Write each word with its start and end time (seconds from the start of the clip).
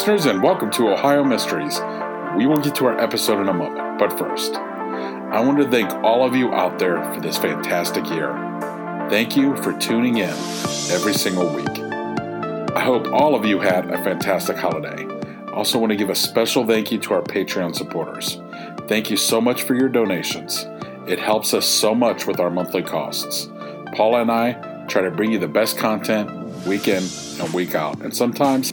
Listeners, 0.00 0.24
and 0.24 0.42
welcome 0.42 0.70
to 0.70 0.88
Ohio 0.88 1.22
Mysteries. 1.22 1.78
We 2.34 2.46
will 2.46 2.56
get 2.56 2.74
to 2.76 2.86
our 2.86 2.98
episode 2.98 3.38
in 3.38 3.50
a 3.50 3.52
moment, 3.52 3.98
but 3.98 4.18
first, 4.18 4.54
I 4.54 5.40
want 5.40 5.58
to 5.58 5.70
thank 5.70 5.92
all 6.02 6.24
of 6.26 6.34
you 6.34 6.54
out 6.54 6.78
there 6.78 7.04
for 7.12 7.20
this 7.20 7.36
fantastic 7.36 8.08
year. 8.08 8.32
Thank 9.10 9.36
you 9.36 9.54
for 9.56 9.78
tuning 9.78 10.16
in 10.16 10.30
every 10.90 11.12
single 11.12 11.54
week. 11.54 11.68
I 11.68 12.80
hope 12.80 13.12
all 13.12 13.34
of 13.34 13.44
you 13.44 13.60
had 13.60 13.90
a 13.90 14.02
fantastic 14.02 14.56
holiday. 14.56 15.04
I 15.04 15.52
also 15.52 15.78
want 15.78 15.90
to 15.90 15.96
give 15.96 16.08
a 16.08 16.14
special 16.14 16.66
thank 16.66 16.90
you 16.90 16.96
to 17.00 17.12
our 17.12 17.22
Patreon 17.22 17.76
supporters. 17.76 18.38
Thank 18.88 19.10
you 19.10 19.18
so 19.18 19.38
much 19.38 19.64
for 19.64 19.74
your 19.74 19.90
donations. 19.90 20.64
It 21.06 21.18
helps 21.18 21.52
us 21.52 21.66
so 21.66 21.94
much 21.94 22.26
with 22.26 22.40
our 22.40 22.48
monthly 22.48 22.82
costs. 22.82 23.50
Paula 23.92 24.22
and 24.22 24.30
I 24.30 24.86
try 24.86 25.02
to 25.02 25.10
bring 25.10 25.30
you 25.30 25.38
the 25.38 25.46
best 25.46 25.76
content 25.76 26.30
week 26.66 26.88
in 26.88 27.04
and 27.38 27.52
week 27.52 27.74
out, 27.74 28.00
and 28.00 28.16
sometimes 28.16 28.72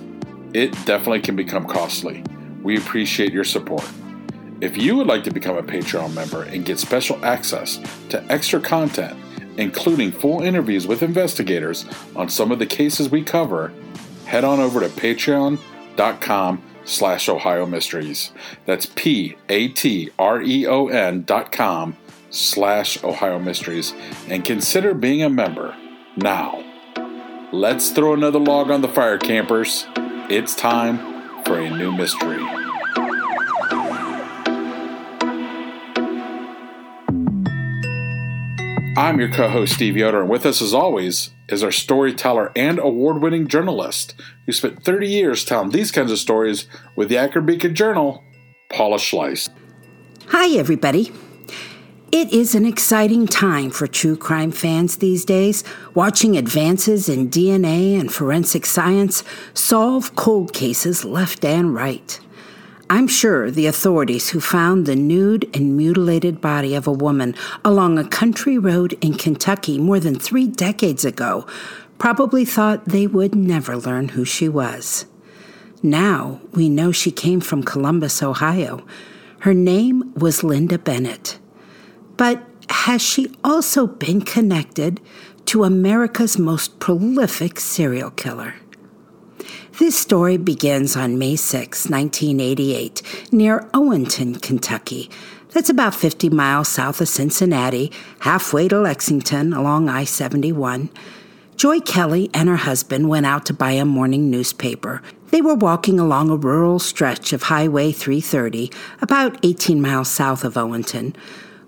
it 0.54 0.72
definitely 0.86 1.22
can 1.22 1.36
become 1.36 1.66
costly. 1.66 2.24
We 2.64 2.78
appreciate 2.78 3.32
your 3.32 3.44
support. 3.44 3.88
If 4.60 4.76
you 4.76 4.96
would 4.96 5.08
like 5.08 5.24
to 5.26 5.32
become 5.32 5.58
a 5.58 5.64
Patreon 5.64 6.16
member 6.16 6.44
and 6.44 6.66
get 6.66 6.80
special 6.80 7.24
access 7.24 7.80
to 8.10 8.24
extra 8.32 8.60
content, 8.60 9.18
including 9.58 10.12
full 10.12 10.42
interviews 10.42 10.88
with 10.88 11.04
investigators 11.04 11.86
on 12.16 12.30
some 12.30 12.52
of 12.52 12.60
the 12.60 12.66
cases 12.66 13.10
we 13.10 13.24
cover, 13.24 13.72
head 14.26 14.44
on 14.44 14.60
over 14.60 14.80
to 14.80 14.90
patreon.com 14.90 16.64
slash 16.86 17.30
Ohio 17.30 17.66
Mysteries. 17.66 18.32
That's 18.66 18.86
P-A-T-R-E-O-N 18.88 19.34
dot 21.24 21.52
com 21.52 21.98
slash 22.30 23.04
Ohio 23.04 23.40
Mysteries 23.40 23.94
and 24.28 24.44
consider 24.44 24.94
being 24.94 25.24
a 25.24 25.30
member 25.30 25.76
now. 26.16 26.64
Let's 27.52 27.92
throw 27.92 28.14
another 28.14 28.40
log 28.40 28.72
on 28.72 28.82
the 28.82 28.90
fire, 28.90 29.18
campers. 29.18 29.86
It's 30.30 30.56
time 30.56 30.98
for 31.46 31.58
a 31.58 31.70
new 31.70 31.90
mystery. 31.94 32.44
I'm 38.98 39.20
your 39.20 39.32
co 39.32 39.48
host, 39.48 39.76
Steve 39.76 39.96
Yoder, 39.96 40.20
and 40.20 40.30
with 40.30 40.46
us, 40.46 40.62
as 40.62 40.74
always, 40.74 41.30
is 41.48 41.64
our 41.64 41.72
storyteller 41.72 42.52
and 42.58 42.78
award 42.78 43.22
winning 43.22 43.48
journalist 43.48 44.16
who 44.46 44.52
spent 44.52 44.84
30 44.84 45.08
years 45.08 45.46
telling 45.46 45.70
these 45.70 45.94
kinds 45.94 46.12
of 46.12 46.20
stories 46.20 46.68
with 46.98 47.08
the 47.08 47.18
Akron 47.18 47.46
Beacon 47.46 47.74
Journal, 47.74 48.22
Paula 48.70 48.98
Schleis. 48.98 49.50
Hi, 50.28 50.58
everybody. 50.58 51.14
It 52.18 52.34
is 52.34 52.56
an 52.56 52.66
exciting 52.66 53.28
time 53.28 53.70
for 53.70 53.86
true 53.86 54.18
crime 54.18 54.52
fans 54.52 54.98
these 54.98 55.24
days, 55.24 55.64
watching 55.94 56.36
advances 56.36 57.08
in 57.08 57.30
DNA 57.30 58.00
and 58.00 58.12
forensic 58.12 58.66
science 58.66 59.24
solve 59.54 60.16
cold 60.16 60.52
cases 60.52 61.06
left 61.06 61.46
and 61.46 61.76
right. 61.76 62.20
I'm 62.90 63.08
sure 63.08 63.52
the 63.52 63.68
authorities 63.68 64.30
who 64.30 64.40
found 64.40 64.88
the 64.88 64.96
nude 64.96 65.48
and 65.56 65.78
mutilated 65.78 66.42
body 66.42 66.74
of 66.74 66.88
a 66.88 66.92
woman 66.92 67.36
along 67.64 68.00
a 68.00 68.10
country 68.10 68.58
road 68.58 68.98
in 69.00 69.14
Kentucky 69.14 69.78
more 69.78 70.00
than 70.00 70.18
three 70.18 70.48
decades 70.48 71.06
ago 71.06 71.46
probably 72.00 72.46
thought 72.46 72.86
they 72.86 73.06
would 73.06 73.36
never 73.36 73.78
learn 73.78 74.10
who 74.10 74.26
she 74.26 74.50
was. 74.50 75.06
Now 75.84 76.42
we 76.52 76.68
know 76.68 76.92
she 76.92 77.12
came 77.12 77.42
from 77.42 77.62
Columbus, 77.62 78.24
Ohio. 78.24 78.84
Her 79.42 79.54
name 79.54 80.16
was 80.16 80.44
Linda 80.44 80.80
Bennett. 80.80 81.38
But 82.18 82.44
has 82.70 83.02
she 83.02 83.32
also 83.44 83.88
been 83.88 84.22
connected 84.22 85.00
to 85.46 85.64
America's 85.64 86.38
most 86.38 86.80
prolific 86.80 87.60
serial 87.60 88.12
killer? 88.12 88.56
This 89.80 89.98
story 89.98 90.38
begins 90.38 90.96
on 90.96 91.20
May 91.20 91.36
6, 91.36 91.88
1988, 91.88 93.30
near 93.32 93.70
Owenton, 93.76 94.42
Kentucky. 94.42 95.10
That's 95.52 95.70
about 95.70 95.94
50 95.94 96.30
miles 96.30 96.68
south 96.68 97.00
of 97.00 97.08
Cincinnati, 97.08 97.92
halfway 98.22 98.68
to 98.68 98.80
Lexington 98.82 99.54
along 99.54 99.88
I 99.88 100.04
71. 100.04 100.90
Joy 101.56 101.80
Kelly 101.80 102.30
and 102.34 102.50
her 102.50 102.58
husband 102.58 103.10
went 103.10 103.28
out 103.28 103.46
to 103.46 103.54
buy 103.54 103.72
a 103.72 103.86
morning 103.86 104.30
newspaper. 104.30 105.02
They 105.30 105.42
were 105.42 105.56
walking 105.56 106.00
along 106.00 106.32
a 106.32 106.36
rural 106.36 106.80
stretch 106.80 107.32
of 107.32 107.44
Highway 107.44 107.92
330, 107.92 108.72
about 109.02 109.38
18 109.44 109.80
miles 109.80 110.10
south 110.10 110.44
of 110.44 110.58
Owenton, 110.58 111.16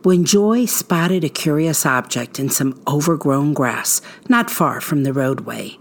when 0.03 0.23
Joy 0.23 0.65
spotted 0.65 1.23
a 1.23 1.29
curious 1.29 1.85
object 1.85 2.39
in 2.39 2.49
some 2.49 2.81
overgrown 2.87 3.53
grass 3.53 4.01
not 4.27 4.49
far 4.49 4.79
from 4.79 5.03
the 5.03 5.13
roadway. 5.13 5.77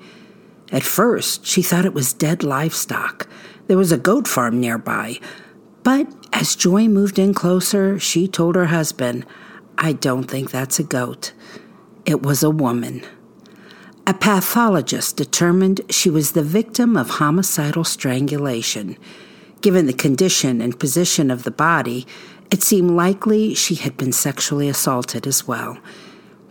At 0.73 0.83
first, 0.83 1.47
she 1.47 1.63
thought 1.63 1.87
it 1.87 1.95
was 1.95 2.13
dead 2.13 2.43
livestock. 2.43 3.29
There 3.69 3.79
was 3.79 3.93
a 3.93 3.99
goat 3.99 4.27
farm 4.27 4.61
nearby. 4.61 5.19
But 5.83 6.13
as 6.33 6.57
Joy 6.57 6.89
moved 6.89 7.19
in 7.19 7.33
closer, 7.33 7.99
she 7.99 8.29
told 8.29 8.57
her 8.57 8.67
husband, 8.67 9.25
I 9.79 9.93
don't 9.93 10.25
think 10.25 10.51
that's 10.51 10.79
a 10.79 10.85
goat. 10.85 11.33
It 12.05 12.23
was 12.23 12.43
a 12.43 12.51
woman. 12.51 13.03
A 14.07 14.15
pathologist 14.15 15.17
determined 15.17 15.81
she 15.91 16.11
was 16.11 16.33
the 16.33 16.43
victim 16.43 16.97
of 16.97 17.11
homicidal 17.11 17.85
strangulation. 17.85 18.97
Given 19.61 19.87
the 19.87 19.93
condition 19.93 20.61
and 20.61 20.79
position 20.79 21.31
of 21.31 21.45
the 21.45 21.51
body, 21.51 22.07
it 22.51 22.63
seemed 22.63 22.91
likely 22.91 23.55
she 23.55 23.75
had 23.75 23.97
been 23.97 24.13
sexually 24.13 24.69
assaulted 24.69 25.27
as 25.27 25.47
well. 25.47 25.79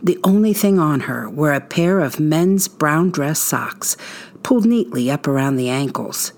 The 0.01 0.19
only 0.23 0.53
thing 0.53 0.77
on 0.77 1.01
her 1.01 1.29
were 1.29 1.53
a 1.53 1.61
pair 1.61 1.99
of 1.99 2.19
men's 2.19 2.67
brown 2.67 3.09
dress 3.09 3.39
socks, 3.39 3.97
pulled 4.43 4.65
neatly 4.65 5.09
up 5.09 5.27
around 5.27 5.55
the 5.55 5.69
ankles. 5.69 6.33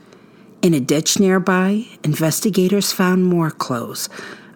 In 0.62 0.74
a 0.74 0.80
ditch 0.80 1.20
nearby, 1.20 1.86
investigators 2.04 2.92
found 2.92 3.26
more 3.26 3.52
clothes 3.52 4.10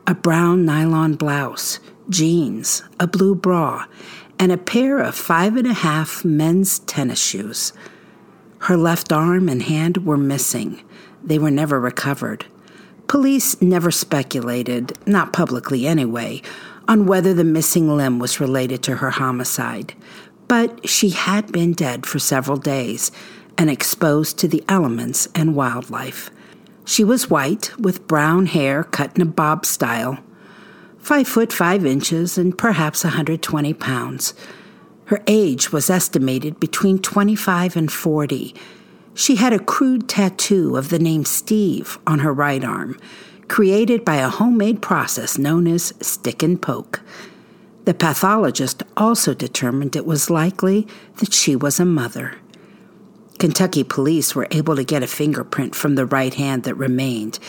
a 0.05 0.13
brown 0.13 0.65
nylon 0.65 1.15
blouse, 1.15 1.79
jeans, 2.09 2.83
a 2.99 3.07
blue 3.07 3.35
bra, 3.35 3.85
and 4.37 4.51
a 4.51 4.57
pair 4.57 4.99
of 4.99 5.15
five 5.15 5.55
and 5.55 5.67
a 5.67 5.73
half 5.73 6.25
men's 6.25 6.79
tennis 6.79 7.21
shoes. 7.21 7.71
Her 8.59 8.75
left 8.75 9.13
arm 9.13 9.47
and 9.47 9.63
hand 9.63 10.05
were 10.05 10.17
missing. 10.17 10.83
They 11.23 11.39
were 11.39 11.51
never 11.51 11.79
recovered. 11.79 12.45
Police 13.13 13.61
never 13.61 13.91
speculated, 13.91 14.97
not 15.05 15.33
publicly 15.33 15.85
anyway, 15.85 16.41
on 16.87 17.05
whether 17.05 17.31
the 17.31 17.43
missing 17.43 17.95
limb 17.95 18.17
was 18.17 18.39
related 18.39 18.81
to 18.81 18.95
her 18.95 19.11
homicide. 19.11 19.93
But 20.47 20.89
she 20.89 21.11
had 21.11 21.51
been 21.51 21.73
dead 21.73 22.07
for 22.07 22.17
several 22.17 22.57
days 22.57 23.11
and 23.55 23.69
exposed 23.69 24.39
to 24.39 24.47
the 24.47 24.63
elements 24.67 25.27
and 25.35 25.55
wildlife. 25.55 26.31
She 26.85 27.03
was 27.03 27.29
white, 27.29 27.71
with 27.77 28.07
brown 28.07 28.47
hair 28.47 28.83
cut 28.83 29.15
in 29.15 29.21
a 29.21 29.25
bob 29.25 29.63
style, 29.67 30.17
five 30.97 31.27
foot 31.27 31.53
five 31.53 31.85
inches 31.85 32.39
and 32.39 32.57
perhaps 32.57 33.03
a 33.03 33.09
120 33.09 33.75
pounds. 33.75 34.33
Her 35.05 35.21
age 35.27 35.71
was 35.71 35.87
estimated 35.87 36.59
between 36.59 36.97
25 36.97 37.75
and 37.75 37.91
40. 37.91 38.55
She 39.15 39.35
had 39.35 39.53
a 39.53 39.59
crude 39.59 40.09
tattoo 40.09 40.75
of 40.75 40.89
the 40.89 40.99
name 40.99 41.25
Steve 41.25 41.99
on 42.07 42.19
her 42.19 42.33
right 42.33 42.63
arm, 42.63 42.99
created 43.47 44.03
by 44.03 44.15
a 44.15 44.29
homemade 44.29 44.81
process 44.81 45.37
known 45.37 45.67
as 45.67 45.93
stick 46.01 46.41
and 46.41 46.61
poke. 46.61 47.01
The 47.85 47.93
pathologist 47.93 48.81
also 48.95 49.33
determined 49.33 49.95
it 49.95 50.05
was 50.05 50.29
likely 50.29 50.87
that 51.17 51.33
she 51.33 51.55
was 51.55 51.79
a 51.79 51.85
mother. 51.85 52.35
Kentucky 53.39 53.83
police 53.83 54.33
were 54.33 54.47
able 54.51 54.75
to 54.75 54.83
get 54.83 55.03
a 55.03 55.07
fingerprint 55.07 55.75
from 55.75 55.95
the 55.95 56.05
right 56.05 56.33
hand 56.33 56.63
that 56.63 56.75
remained. 56.75 57.39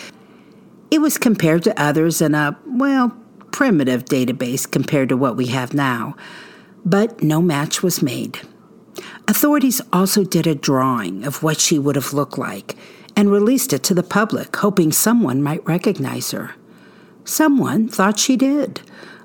It 0.91 0.99
was 0.99 1.19
compared 1.19 1.63
to 1.65 1.81
others 1.81 2.21
in 2.21 2.35
a, 2.35 2.59
well, 2.67 3.17
primitive 3.53 4.05
database 4.05 4.69
compared 4.69 5.09
to 5.11 5.17
what 5.17 5.37
we 5.37 5.47
have 5.47 5.73
now, 5.73 6.17
but 6.85 7.23
no 7.23 7.41
match 7.41 7.83
was 7.83 8.03
made. 8.03 8.41
Authorities 9.27 9.81
also 9.93 10.23
did 10.23 10.47
a 10.47 10.55
drawing 10.55 11.25
of 11.25 11.43
what 11.43 11.59
she 11.59 11.79
would 11.79 11.97
have 11.97 12.13
looked 12.13 12.37
like 12.37 12.77
and 13.17 13.31
released 13.31 13.73
it 13.73 13.83
to 13.85 13.95
the 13.95 14.03
public, 14.03 14.55
hoping 14.57 14.93
someone 14.93 15.43
might 15.43 15.67
recognize 15.67 16.33
her. 16.33 16.55
Someone 17.25 17.89
thought 17.89 18.19
she 18.19 18.37
did. 18.37 18.83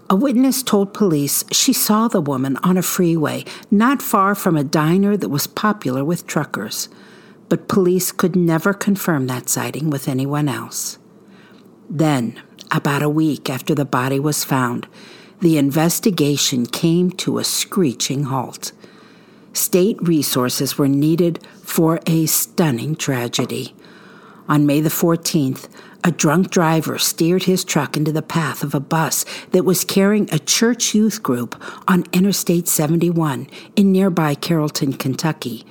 A 0.09 0.15
witness 0.15 0.63
told 0.63 0.93
police 0.93 1.43
she 1.51 1.73
saw 1.73 2.07
the 2.07 2.21
woman 2.21 2.57
on 2.63 2.77
a 2.77 2.81
freeway 2.81 3.43
not 3.69 4.01
far 4.01 4.35
from 4.35 4.55
a 4.55 4.63
diner 4.63 5.17
that 5.17 5.29
was 5.29 5.47
popular 5.47 6.03
with 6.03 6.25
truckers, 6.25 6.87
but 7.49 7.67
police 7.67 8.11
could 8.11 8.35
never 8.35 8.73
confirm 8.73 9.27
that 9.27 9.49
sighting 9.49 9.89
with 9.89 10.07
anyone 10.07 10.47
else. 10.47 10.97
Then, 11.89 12.41
about 12.71 13.03
a 13.03 13.09
week 13.09 13.49
after 13.49 13.75
the 13.75 13.85
body 13.85 14.19
was 14.19 14.43
found, 14.43 14.87
the 15.41 15.57
investigation 15.57 16.65
came 16.65 17.11
to 17.11 17.37
a 17.37 17.43
screeching 17.43 18.23
halt. 18.25 18.71
State 19.53 20.01
resources 20.01 20.77
were 20.77 20.87
needed 20.87 21.39
for 21.63 21.99
a 22.05 22.25
stunning 22.25 22.95
tragedy. 22.95 23.75
On 24.47 24.65
May 24.65 24.81
the 24.81 24.89
14th, 24.89 25.69
a 26.03 26.11
drunk 26.11 26.49
driver 26.49 26.97
steered 26.97 27.43
his 27.43 27.63
truck 27.63 27.97
into 27.97 28.11
the 28.11 28.21
path 28.21 28.63
of 28.63 28.73
a 28.73 28.79
bus 28.79 29.25
that 29.51 29.65
was 29.65 29.83
carrying 29.83 30.33
a 30.33 30.39
church 30.39 30.95
youth 30.95 31.21
group 31.21 31.61
on 31.87 32.05
Interstate 32.13 32.67
71 32.67 33.47
in 33.75 33.91
nearby 33.91 34.33
Carrollton, 34.35 34.93
Kentucky. 34.93 35.65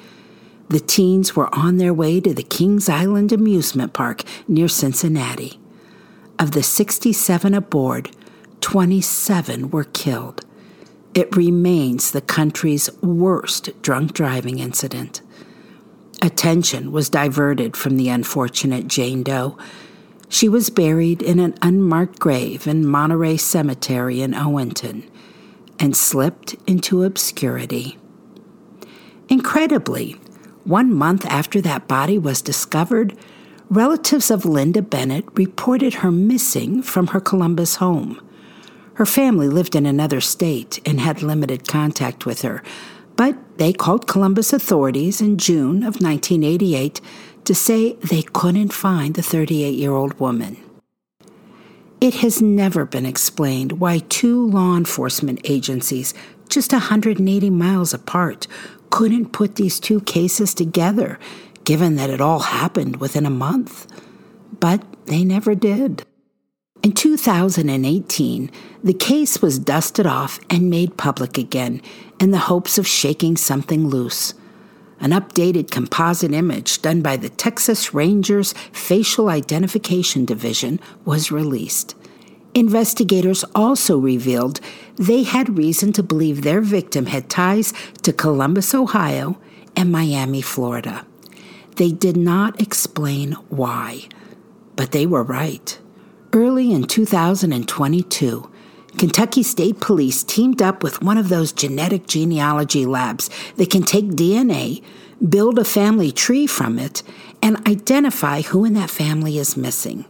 The 0.69 0.81
teens 0.81 1.35
were 1.35 1.53
on 1.55 1.79
their 1.79 1.95
way 1.95 2.21
to 2.21 2.35
the 2.35 2.43
Kings 2.43 2.89
Island 2.91 3.33
Amusement 3.33 3.95
Park 3.95 4.23
near 4.47 4.69
Cincinnati. 4.69 5.59
Of 6.39 6.53
the 6.53 6.63
67 6.63 7.55
aboard, 7.55 8.11
27 8.61 9.71
were 9.71 9.85
killed. 9.85 10.45
It 11.19 11.35
remains 11.37 12.13
the 12.13 12.21
country's 12.21 12.89
worst 13.03 13.71
drunk 13.83 14.13
driving 14.13 14.61
incident. 14.61 15.21
Attention 16.23 16.93
was 16.93 17.11
diverted 17.11 17.77
from 17.77 17.97
the 17.97 18.09
unfortunate 18.09 18.87
Jane 18.87 19.25
Doe 19.25 19.59
she 20.29 20.49
was 20.49 20.71
buried 20.71 21.23
in 21.23 21.39
an 21.39 21.55
unmarked 21.63 22.19
grave 22.19 22.67
in 22.67 22.87
Monterey 22.87 23.37
Cemetery 23.37 24.21
in 24.21 24.35
Owenton 24.35 25.11
and 25.79 25.97
slipped 25.97 26.55
into 26.67 27.03
obscurity. 27.03 27.99
Incredibly, 29.29 30.13
one 30.65 30.93
month 30.93 31.25
after 31.27 31.61
that 31.63 31.89
body 31.89 32.19
was 32.19 32.43
discovered, 32.43 33.17
relatives 33.71 34.31
of 34.31 34.45
Linda 34.45 34.83
Bennett 34.83 35.25
reported 35.35 35.95
her 35.95 36.11
missing 36.11 36.83
from 36.83 37.09
her 37.09 37.21
Columbus 37.21 37.77
home. 37.77 38.21
Her 38.99 39.07
family 39.07 39.49
lived 39.49 39.77
in 39.77 39.87
another 39.87 40.21
state 40.21 40.81
and 40.85 40.99
had 40.99 41.23
limited 41.23 41.69
contact 41.69 42.27
with 42.27 42.43
her, 42.43 42.65
but 43.15 43.37
they 43.57 43.73
called 43.73 44.09
Columbus 44.09 44.53
authorities 44.53 45.21
in 45.21 45.39
June 45.39 45.85
of 45.85 46.01
1988 46.03 47.01
to 47.45 47.55
say 47.55 47.93
they 47.93 48.23
couldn't 48.23 48.73
find 48.73 49.15
the 49.15 49.23
38 49.23 49.77
year 49.77 49.93
old 49.93 50.19
woman. 50.19 50.57
It 52.01 52.15
has 52.15 52.43
never 52.43 52.85
been 52.85 53.07
explained 53.07 53.79
why 53.79 53.99
two 53.99 54.49
law 54.49 54.77
enforcement 54.77 55.43
agencies, 55.45 56.13
just 56.49 56.73
180 56.73 57.51
miles 57.51 57.95
apart, 57.95 58.49
couldn't 58.91 59.33
put 59.33 59.55
these 59.55 59.79
two 59.79 60.01
cases 60.01 60.55
together, 60.55 61.21
given 61.63 61.95
that 61.95 62.11
it 62.11 62.21
all 62.21 62.41
happened 62.41 62.97
within 62.97 63.27
a 63.27 63.31
month. 63.31 63.87
But 64.59 64.83
they 65.07 65.23
never 65.23 65.55
did. 65.55 66.05
In 66.83 66.93
2018, 66.93 68.51
the 68.85 68.93
case 68.93 69.43
was 69.43 69.59
dusted 69.59 70.07
off 70.07 70.39
and 70.49 70.71
made 70.71 70.97
public 70.97 71.37
again 71.37 71.83
in 72.21 72.31
the 72.31 72.39
hopes 72.39 72.79
of 72.79 72.87
shaking 72.87 73.37
something 73.37 73.89
loose. 73.89 74.35
An 75.01 75.11
updated 75.11 75.71
composite 75.71 76.33
image 76.33 76.81
done 76.81 77.03
by 77.03 77.17
the 77.17 77.29
Texas 77.29 77.93
Rangers 77.95 78.53
Facial 78.73 79.29
Identification 79.29 80.25
Division 80.25 80.79
was 81.05 81.33
released. 81.33 81.97
Investigators 82.55 83.45
also 83.55 83.99
revealed 83.99 84.61
they 84.97 85.25
had 85.25 85.59
reason 85.59 85.93
to 85.93 86.03
believe 86.03 86.43
their 86.43 86.61
victim 86.61 87.07
had 87.07 87.29
ties 87.29 87.73
to 88.03 88.13
Columbus, 88.13 88.75
Ohio, 88.75 89.39
and 89.77 89.93
Miami, 89.93 90.43
Florida. 90.43 91.05
They 91.77 91.91
did 91.93 92.17
not 92.17 92.61
explain 92.61 93.33
why, 93.49 94.09
but 94.75 94.93
they 94.93 95.07
were 95.07 95.23
right. 95.23 95.79
Early 96.33 96.73
in 96.73 96.85
2022, 96.85 98.51
Kentucky 98.99 99.43
State 99.43 99.81
Police 99.81 100.23
teamed 100.23 100.61
up 100.61 100.83
with 100.83 101.01
one 101.01 101.17
of 101.17 101.31
those 101.31 101.53
genetic 101.53 102.07
genealogy 102.07 102.85
labs 102.85 103.31
that 103.57 103.71
can 103.71 103.83
take 103.83 104.11
DNA, 104.11 104.83
build 105.27 105.59
a 105.59 105.65
family 105.65 106.13
tree 106.13 106.47
from 106.47 106.79
it, 106.79 107.03
and 107.43 107.67
identify 107.67 108.43
who 108.43 108.67
in 108.67 108.75
that 108.75 108.91
family 108.91 109.39
is 109.39 109.57
missing. 109.57 110.05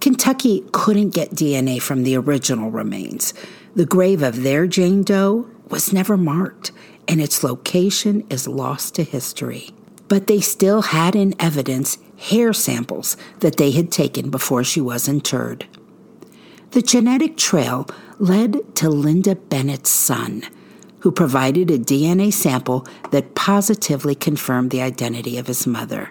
Kentucky 0.00 0.64
couldn't 0.72 1.10
get 1.10 1.30
DNA 1.30 1.80
from 1.80 2.02
the 2.02 2.16
original 2.16 2.72
remains. 2.72 3.32
The 3.76 3.86
grave 3.86 4.24
of 4.24 4.42
their 4.42 4.66
Jane 4.66 5.04
Doe 5.04 5.48
was 5.68 5.92
never 5.92 6.16
marked, 6.16 6.72
and 7.06 7.20
its 7.20 7.44
location 7.44 8.26
is 8.28 8.48
lost 8.48 8.96
to 8.96 9.04
history. 9.04 9.70
But 10.08 10.26
they 10.26 10.40
still 10.40 10.82
had 10.82 11.14
in 11.14 11.34
evidence 11.38 11.98
hair 12.16 12.52
samples 12.52 13.16
that 13.40 13.56
they 13.56 13.70
had 13.70 13.92
taken 13.92 14.30
before 14.30 14.64
she 14.64 14.80
was 14.80 15.08
interred. 15.08 15.66
The 16.72 16.82
genetic 16.82 17.36
trail 17.36 17.86
led 18.18 18.74
to 18.76 18.90
Linda 18.90 19.36
Bennett's 19.36 19.90
son, 19.90 20.42
who 21.00 21.12
provided 21.12 21.70
a 21.70 21.78
DNA 21.78 22.32
sample 22.32 22.86
that 23.10 23.34
positively 23.34 24.14
confirmed 24.14 24.70
the 24.70 24.82
identity 24.82 25.38
of 25.38 25.46
his 25.46 25.66
mother. 25.66 26.10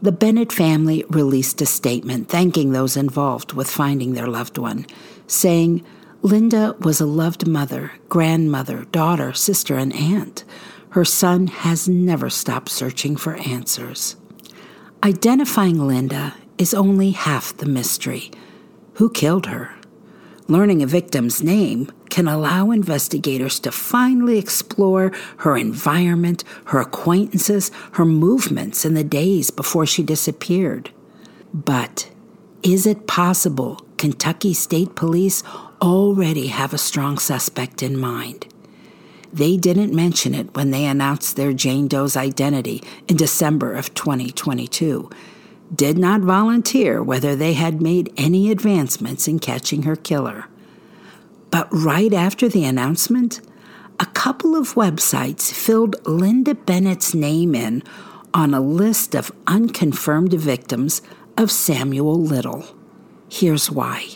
The 0.00 0.10
Bennett 0.10 0.52
family 0.52 1.04
released 1.10 1.60
a 1.60 1.66
statement 1.66 2.28
thanking 2.28 2.72
those 2.72 2.96
involved 2.96 3.52
with 3.52 3.70
finding 3.70 4.14
their 4.14 4.26
loved 4.26 4.58
one, 4.58 4.86
saying, 5.28 5.84
Linda 6.22 6.74
was 6.80 7.00
a 7.00 7.06
loved 7.06 7.46
mother, 7.46 7.92
grandmother, 8.08 8.84
daughter, 8.90 9.32
sister, 9.32 9.76
and 9.76 9.92
aunt. 9.92 10.44
Her 10.92 11.06
son 11.06 11.46
has 11.46 11.88
never 11.88 12.28
stopped 12.28 12.68
searching 12.68 13.16
for 13.16 13.36
answers. 13.36 14.16
Identifying 15.02 15.86
Linda 15.86 16.34
is 16.58 16.74
only 16.74 17.12
half 17.12 17.56
the 17.56 17.64
mystery. 17.64 18.30
Who 18.94 19.08
killed 19.08 19.46
her? 19.46 19.74
Learning 20.48 20.82
a 20.82 20.86
victim's 20.86 21.42
name 21.42 21.90
can 22.10 22.28
allow 22.28 22.70
investigators 22.72 23.58
to 23.60 23.72
finally 23.72 24.36
explore 24.36 25.12
her 25.38 25.56
environment, 25.56 26.44
her 26.66 26.80
acquaintances, 26.80 27.70
her 27.92 28.04
movements 28.04 28.84
in 28.84 28.92
the 28.92 29.02
days 29.02 29.50
before 29.50 29.86
she 29.86 30.02
disappeared. 30.02 30.90
But 31.54 32.10
is 32.62 32.86
it 32.86 33.06
possible 33.06 33.80
Kentucky 33.96 34.52
State 34.52 34.94
Police 34.94 35.42
already 35.80 36.48
have 36.48 36.74
a 36.74 36.78
strong 36.78 37.16
suspect 37.16 37.82
in 37.82 37.96
mind? 37.98 38.51
They 39.32 39.56
didn't 39.56 39.94
mention 39.94 40.34
it 40.34 40.54
when 40.54 40.70
they 40.70 40.84
announced 40.84 41.36
their 41.36 41.52
Jane 41.52 41.88
Doe's 41.88 42.16
identity 42.16 42.82
in 43.08 43.16
December 43.16 43.72
of 43.72 43.94
2022 43.94 45.08
did 45.74 45.96
not 45.96 46.20
volunteer 46.20 47.02
whether 47.02 47.34
they 47.34 47.54
had 47.54 47.80
made 47.80 48.12
any 48.16 48.50
advancements 48.50 49.26
in 49.26 49.38
catching 49.38 49.84
her 49.84 49.96
killer. 49.96 50.46
But 51.50 51.68
right 51.70 52.12
after 52.12 52.48
the 52.48 52.64
announcement, 52.64 53.40
a 53.98 54.06
couple 54.06 54.54
of 54.54 54.74
websites 54.74 55.52
filled 55.52 55.96
Linda 56.06 56.54
Bennett's 56.54 57.14
name 57.14 57.54
in 57.54 57.82
on 58.34 58.54
a 58.54 58.60
list 58.60 59.14
of 59.14 59.32
unconfirmed 59.46 60.34
victims 60.34 61.02
of 61.36 61.50
Samuel 61.50 62.20
Little. 62.20 62.64
Here's 63.30 63.70
why. 63.70 64.06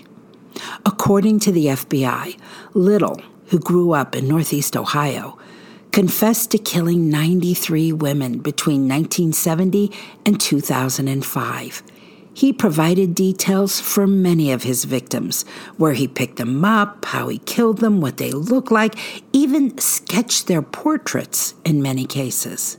According 0.85 1.41
to 1.41 1.53
the 1.53 1.67
FBI, 1.67 2.39
Little, 2.75 3.21
who 3.49 3.59
grew 3.59 3.93
up 3.93 4.15
in 4.15 4.29
Northeast 4.29 4.77
Ohio, 4.77 5.39
confessed 5.93 6.51
to 6.51 6.59
killing 6.59 7.11
93 7.11 7.93
women 7.93 8.39
between 8.39 8.89
1970 8.89 9.91
and 10.25 10.41
2005. 10.41 11.83
He 12.35 12.53
provided 12.53 13.15
details 13.15 13.81
for 13.81 14.07
many 14.07 14.53
of 14.53 14.63
his 14.63 14.85
victims, 14.85 15.47
where 15.79 15.95
he 15.95 16.07
picked 16.07 16.37
them 16.37 16.67
up, 16.67 17.07
how 17.07 17.29
he 17.29 17.39
killed 17.39 17.79
them, 17.79 18.03
what 18.03 18.19
they 18.19 18.31
looked 18.31 18.71
like, 18.71 18.95
even 19.33 19.79
sketched 19.79 20.47
their 20.47 20.61
portraits 20.61 21.55
in 21.65 21.81
many 21.81 22.05
cases. 22.05 22.77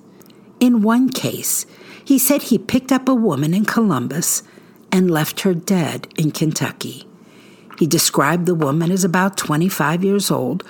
In 0.60 0.84
one 0.84 1.10
case, 1.10 1.66
he 2.06 2.20
said 2.20 2.44
he 2.44 2.60
picked 2.60 2.92
up 2.92 3.10
a 3.10 3.16
woman 3.16 3.56
in 3.56 3.66
Columbus 3.66 4.44
and 4.92 5.10
left 5.10 5.42
her 5.42 5.56
dead 5.56 6.08
in 6.18 6.30
Kentucky. 6.30 7.08
He 7.78 7.86
described 7.86 8.46
the 8.46 8.56
woman 8.56 8.92
as 8.92 9.04
about 9.04 9.38
25 9.38 10.04
years 10.04 10.32
old, 10.32 10.64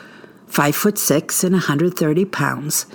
5 0.47 0.75
foot 0.75 0.97
6 0.97 1.43
and 1.43 1.53
130 1.53 2.25
pounds. 2.25 2.85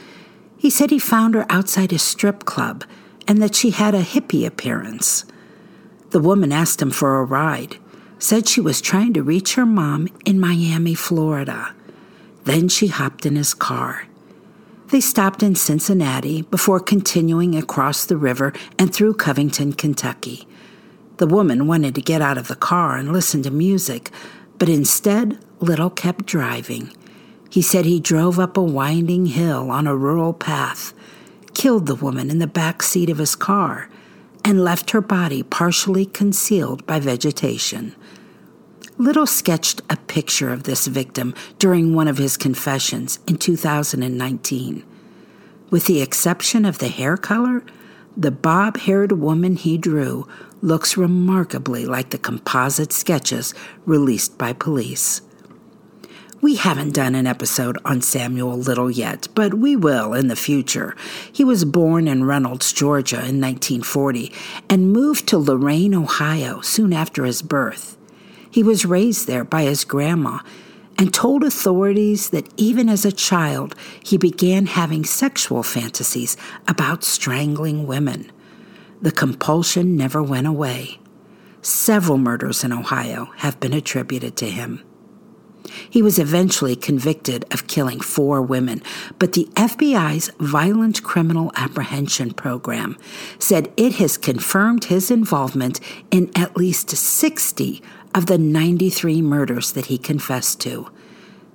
He 0.56 0.70
said 0.70 0.90
he 0.90 0.98
found 0.98 1.34
her 1.34 1.46
outside 1.48 1.92
a 1.92 1.98
strip 1.98 2.44
club 2.44 2.84
and 3.26 3.42
that 3.42 3.54
she 3.54 3.70
had 3.70 3.94
a 3.94 4.02
hippie 4.02 4.46
appearance. 4.46 5.24
The 6.10 6.20
woman 6.20 6.52
asked 6.52 6.82
him 6.82 6.90
for 6.90 7.18
a 7.18 7.24
ride, 7.24 7.78
said 8.18 8.46
she 8.46 8.60
was 8.60 8.80
trying 8.80 9.14
to 9.14 9.22
reach 9.22 9.54
her 9.54 9.66
mom 9.66 10.08
in 10.26 10.38
Miami, 10.38 10.94
Florida. 10.94 11.74
Then 12.44 12.68
she 12.68 12.88
hopped 12.88 13.24
in 13.24 13.36
his 13.36 13.54
car. 13.54 14.06
They 14.88 15.00
stopped 15.00 15.42
in 15.42 15.54
Cincinnati 15.54 16.42
before 16.42 16.80
continuing 16.80 17.56
across 17.56 18.04
the 18.04 18.18
river 18.18 18.52
and 18.78 18.92
through 18.92 19.14
Covington, 19.14 19.72
Kentucky. 19.72 20.46
The 21.18 21.26
woman 21.26 21.66
wanted 21.66 21.94
to 21.94 22.00
get 22.00 22.22
out 22.22 22.38
of 22.38 22.48
the 22.48 22.56
car 22.56 22.96
and 22.96 23.12
listen 23.12 23.42
to 23.42 23.50
music, 23.50 24.10
but 24.58 24.68
instead, 24.68 25.38
Little 25.60 25.90
kept 25.90 26.26
driving. 26.26 26.92
He 27.50 27.62
said 27.62 27.84
he 27.84 28.00
drove 28.00 28.38
up 28.38 28.56
a 28.56 28.62
winding 28.62 29.26
hill 29.26 29.70
on 29.70 29.86
a 29.86 29.94
rural 29.94 30.32
path, 30.32 30.92
killed 31.54 31.86
the 31.86 31.94
woman 31.94 32.30
in 32.30 32.38
the 32.38 32.46
back 32.46 32.82
seat 32.82 33.10
of 33.10 33.18
his 33.18 33.36
car, 33.36 33.88
and 34.44 34.64
left 34.64 34.90
her 34.90 35.00
body 35.00 35.42
partially 35.42 36.06
concealed 36.06 36.84
by 36.86 36.98
vegetation. 36.98 37.94
Little 38.98 39.26
sketched 39.26 39.82
a 39.88 39.96
picture 39.96 40.52
of 40.52 40.64
this 40.64 40.86
victim 40.86 41.34
during 41.58 41.94
one 41.94 42.08
of 42.08 42.18
his 42.18 42.36
confessions 42.36 43.18
in 43.26 43.36
2019. 43.36 44.84
With 45.70 45.86
the 45.86 46.02
exception 46.02 46.64
of 46.64 46.78
the 46.78 46.88
hair 46.88 47.16
color, 47.16 47.64
the 48.16 48.30
bob 48.30 48.78
haired 48.78 49.12
woman 49.12 49.56
he 49.56 49.78
drew 49.78 50.26
looks 50.62 50.96
remarkably 50.96 51.84
like 51.84 52.10
the 52.10 52.18
composite 52.18 52.92
sketches 52.92 53.52
released 53.84 54.38
by 54.38 54.52
police. 54.52 55.20
We 56.40 56.56
haven't 56.56 56.94
done 56.94 57.14
an 57.14 57.26
episode 57.26 57.78
on 57.84 58.00
Samuel 58.00 58.56
Little 58.56 58.90
yet, 58.90 59.28
but 59.34 59.54
we 59.54 59.76
will 59.76 60.12
in 60.12 60.26
the 60.26 60.34
future. 60.34 60.96
He 61.32 61.44
was 61.44 61.64
born 61.64 62.08
in 62.08 62.24
Reynolds, 62.24 62.72
Georgia 62.72 63.16
in 63.16 63.40
1940 63.40 64.32
and 64.68 64.92
moved 64.92 65.28
to 65.28 65.38
Lorain, 65.38 65.94
Ohio 65.94 66.60
soon 66.60 66.92
after 66.92 67.24
his 67.24 67.42
birth. 67.42 67.96
He 68.50 68.62
was 68.62 68.84
raised 68.84 69.28
there 69.28 69.44
by 69.44 69.62
his 69.62 69.84
grandma 69.84 70.40
and 70.98 71.14
told 71.14 71.44
authorities 71.44 72.30
that 72.30 72.48
even 72.56 72.88
as 72.88 73.04
a 73.04 73.12
child, 73.12 73.74
he 74.02 74.16
began 74.16 74.66
having 74.66 75.04
sexual 75.04 75.62
fantasies 75.62 76.36
about 76.66 77.04
strangling 77.04 77.86
women. 77.86 78.30
The 79.02 79.10
compulsion 79.10 79.96
never 79.96 80.22
went 80.22 80.46
away. 80.46 81.00
Several 81.60 82.18
murders 82.18 82.62
in 82.62 82.72
Ohio 82.72 83.32
have 83.38 83.58
been 83.58 83.72
attributed 83.72 84.36
to 84.36 84.48
him. 84.48 84.84
He 85.90 86.02
was 86.02 86.20
eventually 86.20 86.76
convicted 86.76 87.44
of 87.52 87.66
killing 87.66 88.00
four 88.00 88.40
women, 88.40 88.80
but 89.18 89.32
the 89.32 89.48
FBI's 89.54 90.30
Violent 90.38 91.02
Criminal 91.02 91.50
Apprehension 91.56 92.32
Program 92.32 92.96
said 93.40 93.72
it 93.76 93.94
has 93.94 94.16
confirmed 94.16 94.84
his 94.84 95.10
involvement 95.10 95.80
in 96.12 96.30
at 96.36 96.56
least 96.56 96.90
60 96.90 97.82
of 98.14 98.26
the 98.26 98.38
93 98.38 99.20
murders 99.20 99.72
that 99.72 99.86
he 99.86 99.98
confessed 99.98 100.60
to. 100.60 100.88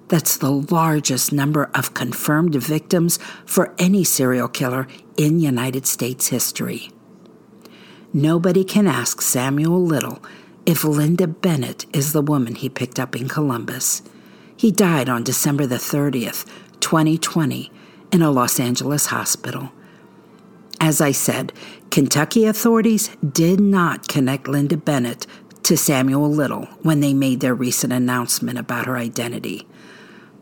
That's 0.09 0.35
the 0.35 0.51
largest 0.51 1.31
number 1.31 1.69
of 1.73 1.93
confirmed 1.93 2.55
victims 2.55 3.19
for 3.45 3.73
any 3.77 4.03
serial 4.03 4.49
killer 4.49 4.87
in 5.17 5.39
United 5.39 5.85
States 5.85 6.27
history. 6.27 6.91
Nobody 8.17 8.63
can 8.63 8.87
ask 8.87 9.21
Samuel 9.21 9.79
Little 9.79 10.23
if 10.65 10.83
Linda 10.83 11.27
Bennett 11.27 11.85
is 11.95 12.13
the 12.13 12.21
woman 12.23 12.55
he 12.55 12.67
picked 12.67 12.99
up 12.99 13.15
in 13.15 13.27
Columbus. 13.29 14.01
He 14.55 14.71
died 14.71 15.07
on 15.07 15.23
December 15.23 15.67
the 15.67 15.75
30th, 15.75 16.47
2020, 16.79 17.71
in 18.11 18.23
a 18.23 18.31
Los 18.31 18.59
Angeles 18.59 19.05
hospital. 19.05 19.71
As 20.81 20.99
I 20.99 21.11
said, 21.11 21.53
Kentucky 21.91 22.45
authorities 22.45 23.15
did 23.17 23.59
not 23.59 24.07
connect 24.07 24.47
Linda 24.47 24.77
Bennett 24.77 25.27
to 25.61 25.77
Samuel 25.77 26.31
Little 26.31 26.65
when 26.81 27.01
they 27.01 27.13
made 27.13 27.39
their 27.39 27.53
recent 27.53 27.93
announcement 27.93 28.57
about 28.57 28.87
her 28.87 28.97
identity. 28.97 29.67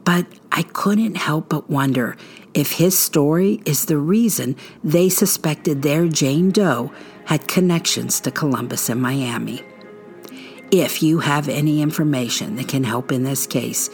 But 0.06 0.28
I 0.58 0.64
couldn't 0.64 1.16
help 1.16 1.50
but 1.50 1.70
wonder 1.70 2.16
if 2.54 2.72
his 2.72 2.98
story 2.98 3.62
is 3.66 3.86
the 3.86 3.98
reason 3.98 4.56
they 4.86 5.10
suspected 5.10 5.82
their 5.82 6.08
Jane 6.08 6.50
Doe 6.50 6.94
had 7.26 7.50
connections 7.50 8.22
to 8.22 8.32
Columbus 8.32 8.88
and 8.88 9.02
Miami. 9.02 9.62
If 10.72 11.04
you 11.04 11.20
have 11.20 11.50
any 11.50 11.82
information 11.82 12.56
that 12.56 12.70
can 12.70 12.86
help 12.86 13.12
in 13.12 13.24
this 13.24 13.46
case, 13.46 13.90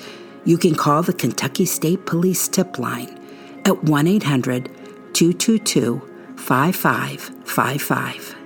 you 0.46 0.60
can 0.60 0.76
call 0.76 1.02
the 1.02 1.14
Kentucky 1.14 1.66
State 1.66 2.06
Police 2.06 2.48
tip 2.48 2.78
line 2.78 3.20
at 3.66 3.84
1 3.84 4.06
800 4.06 4.66
222 5.14 6.00
5555. 6.38 8.41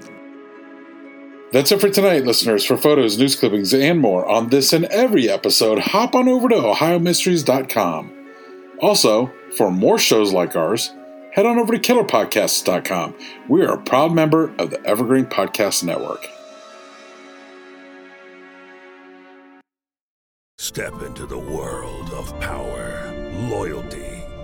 That's 1.55 1.71
it 1.71 1.79
for 1.79 1.89
tonight, 1.89 2.25
listeners. 2.25 2.65
For 2.65 2.75
photos, 2.75 3.17
news 3.17 3.38
clippings, 3.38 3.74
and 3.74 4.01
more 4.01 4.27
on 4.27 4.50
this 4.50 4.74
and 4.74 4.83
every 4.88 5.29
episode, 5.29 5.79
hop 5.79 6.13
on 6.13 6.27
over 6.27 6.50
to 6.50 6.55
OhioMysteries.com. 6.55 8.12
Also, 8.81 9.31
for 9.55 9.71
more 9.71 9.97
shows 9.97 10.33
like 10.33 10.57
ours, 10.57 10.91
head 11.31 11.45
on 11.45 11.57
over 11.57 11.71
to 11.71 11.79
KillerPodcasts.com. 11.79 13.15
We 13.47 13.62
are 13.62 13.75
a 13.75 13.81
proud 13.81 14.12
member 14.12 14.53
of 14.59 14.69
the 14.69 14.85
Evergreen 14.85 15.27
Podcast 15.27 15.85
Network. 15.85 16.27
Step 20.57 21.01
into 21.03 21.25
the 21.25 21.39
world 21.39 22.09
of 22.09 22.38
power, 22.41 23.13
loyalty, 23.47 24.14